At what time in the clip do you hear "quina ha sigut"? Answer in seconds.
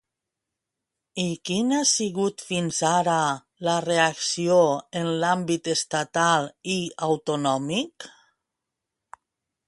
1.47-2.43